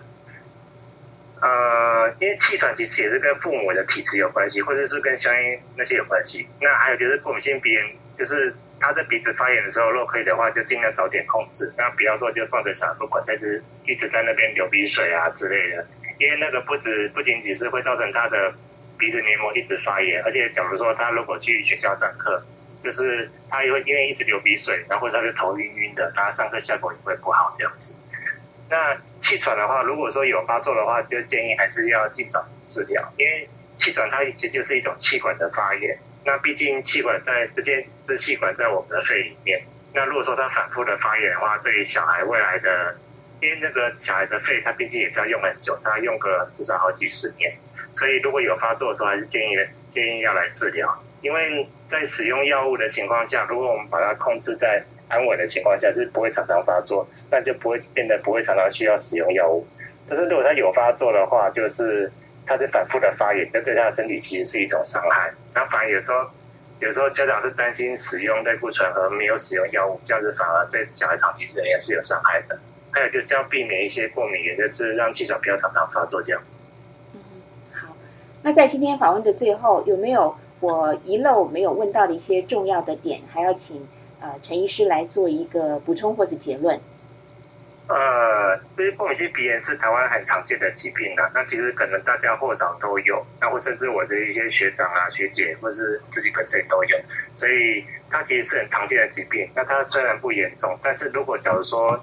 [1.43, 6.47] 呃，因为气喘其实也是跟父母的体质有关系，或者是跟相应那些有关系。
[6.61, 7.83] 那还有就是过敏性鼻炎，
[8.17, 11.69] 就是他在鼻子发炎的时候，如果可以的话，就尽量早点控制。
[11.77, 15.85] 那不要说就放着小孩不管，但是一直在那边流鼻水啊之类的。
[16.17, 18.53] 因为那个不止不仅仅是会造成他的
[18.97, 22.41] 鼻子黏膜一直发炎，而且假如说他如果去学校上课，
[22.81, 27.93] 就是他也会因为一直流鼻水，然后他就头晕晕的，他上课效果也会不好这样子。
[28.69, 33.47] 那气喘的话，如果说有发作的话，就建议还是要尽早治疗，因为
[33.77, 35.97] 气喘它其实就是一种气管的发炎。
[36.25, 39.61] 那毕竟气管在这些支气管在我们的肺里面，
[39.93, 42.95] 那如果说它反复的发炎的话，对于小孩未来的，
[43.41, 47.53] 因为那个小孩的肺，它毕竟也是要用很久，它用个至少好几十年，
[47.93, 49.55] 所以如果有发作的时候，还是建议
[49.91, 50.97] 建议要来治疗。
[51.21, 54.83] 因为在使用药物的情况下，如果我们把它控制在
[55.13, 59.65] 安稳的情况下是不会常常发作，那就不会变得不会常常需要使用药物。
[60.07, 62.11] 但是如果他有发作的话，就是
[62.45, 65.31] 他在反复的发炎，这对他的身体其实是一种伤害。
[65.53, 66.27] 那反而有时候
[66.79, 72.59] 有时候家长是担心使用类固醇和没有使用药物，这样子反而对小孩长期是也是有伤害的。
[72.91, 76.65] 还有就是要避免一些过敏源，就是让气喘不要常常发作这样子。
[77.13, 77.21] 嗯，
[77.73, 77.95] 好。
[78.41, 83.87] 那在今天访问的最后，有没有我遗漏没有问到的一些重要的点，还要请？
[84.23, 86.79] 呃，陈医师来做一个补充或者结论。
[87.89, 96.97] 呃，其实过敏性鼻炎是台湾很常见的疾病啊，那其实可能大家或少都有，那或甚至我的一些学长啊、学姐，或是自己本身都有，
[97.35, 99.49] 所以它其实是很常见的疾病。
[99.53, 102.01] 那它虽然不严重，但是如果假如说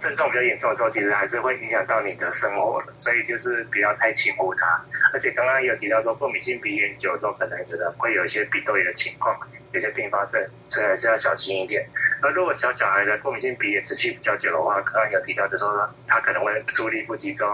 [0.00, 4.84] 症状比较严重的时候，其实还是会影响到你的生活的，所以就是不要太轻忽它。
[5.12, 9.38] 而且刚刚有提到说，过敏性鼻炎久之后，可能有的会有一些鼻窦炎的情况，
[9.72, 11.86] 有些并发症，所以还是要小心一点。
[12.22, 17.46] 而如果小小孩的过敏性鼻炎持续比较久的话，刚刚有提到就说他可能会注意力不集中，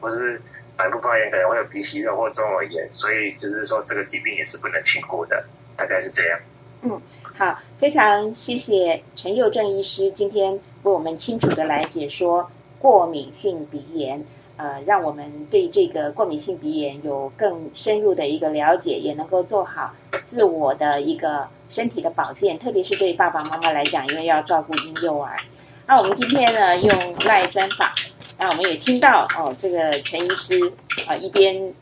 [0.00, 0.40] 或是
[0.76, 5.44] 反复发炎，可能会有鼻息肉或中耳炎，所以就是说这个疾病也是不能轻忽的，
[5.76, 6.38] 大概是这样。
[6.82, 7.00] 嗯，
[7.40, 14.26] 好，非常谢谢陈佑正医师今天为我们清楚的来解说过敏性鼻炎，
[14.58, 19.94] 呃，让我们对这个过敏性鼻炎有更深入的一个了解，也能够做好
[20.26, 25.34] 自我的一个身体的保健，特别是对爸爸妈妈来讲，因为要照顾婴幼儿。
[25.86, 27.88] 那我们今天呢用赖专访，
[28.36, 30.74] 那我们也听到哦，这个陈医师
[31.06, 31.72] 啊一边。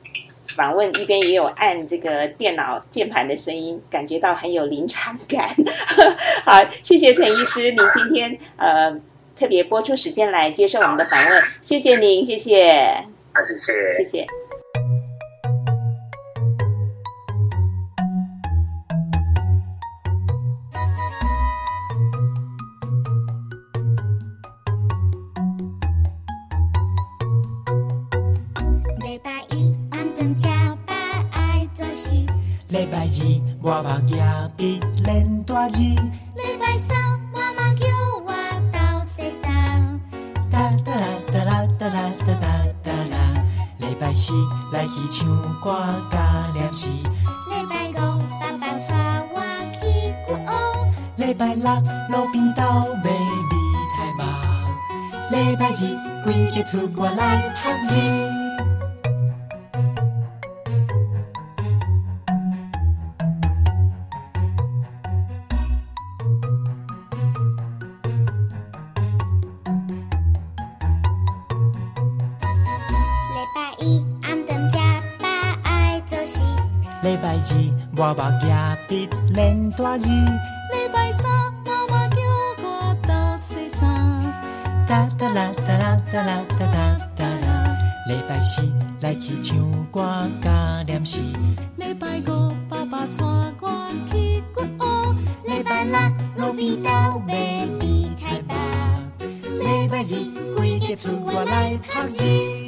[0.56, 5.54] 访问一边也有按这个电脑键盘的声音，感觉到很有临场感。
[6.44, 9.00] 好，谢谢陈医师，您今天呃
[9.36, 13.04] 特别播出时间来接受我们的访问，谢谢您，谢谢。
[13.32, 14.26] 好，谢谢，谢谢。
[33.70, 34.18] 我目镜
[34.56, 36.96] 笔练大字，礼拜三
[37.34, 37.84] 妈妈叫
[38.24, 38.32] 我
[38.72, 40.00] 到洗衫。
[40.50, 42.48] 哒哒啦哒啦哒啦哒哒
[42.82, 43.44] 哒啦，
[43.76, 44.32] 礼拜四
[44.72, 45.76] 来去唱歌
[46.10, 47.02] 加练习。
[47.50, 49.42] 礼拜五爸爸带我
[49.74, 50.46] 去古屋。
[51.16, 51.64] 礼拜六
[52.08, 52.62] 路边头
[53.04, 53.52] 买米
[53.98, 54.24] 太忙。
[55.30, 55.94] 礼拜日
[56.24, 58.27] 规家出我来学字。
[78.18, 78.50] 目镜
[78.88, 81.30] 笔练大字，礼拜三
[81.64, 82.20] 妈妈叫
[82.64, 84.20] 我到洗衫。
[84.88, 87.76] 哒哒啦哒啦哒啦哒哒哒啦，
[88.08, 88.60] 礼拜四
[89.02, 89.56] 来去唱
[89.92, 91.32] 歌加练习。
[91.76, 93.24] 礼拜五爸爸带
[93.60, 95.14] 我去骨屋。
[95.44, 98.56] 礼拜六路边头买米太白。
[99.60, 100.16] 礼拜日
[100.56, 102.67] 规家出我来读字。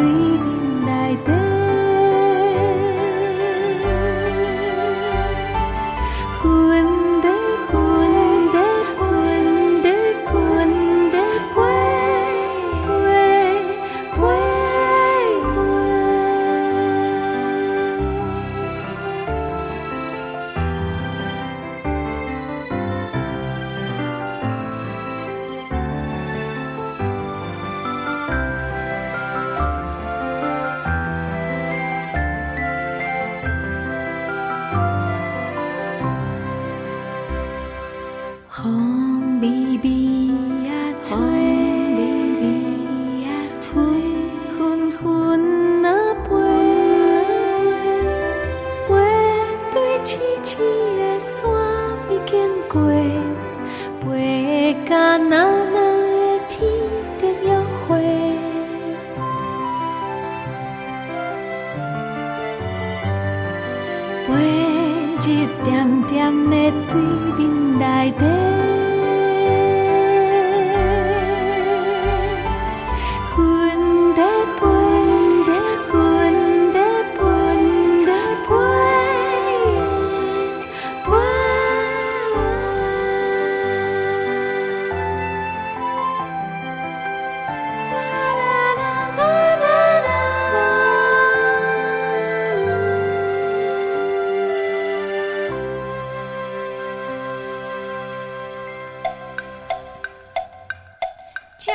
[0.00, 0.29] see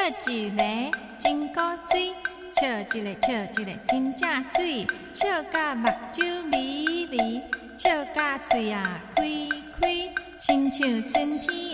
[0.06, 0.64] 笑一个，
[1.18, 2.14] 真古锥，
[2.54, 7.42] 笑一个，笑一个，真正水，笑到目睭咪咪，
[7.76, 9.24] 笑到嘴啊开
[9.82, 11.65] 开，亲像春天。